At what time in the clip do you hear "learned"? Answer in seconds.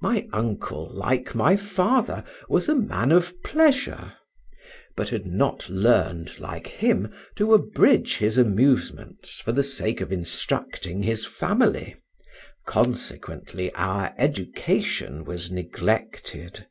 5.68-6.38